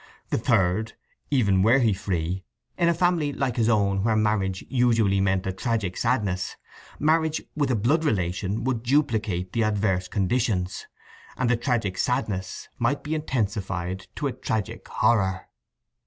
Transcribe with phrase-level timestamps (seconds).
[0.31, 0.93] The third:
[1.29, 2.43] even were he free,
[2.75, 6.55] in a family like his own where marriage usually meant a tragic sadness,
[6.97, 10.87] marriage with a blood relation would duplicate the adverse conditions,
[11.37, 15.47] and a tragic sadness might be intensified to a tragic horror.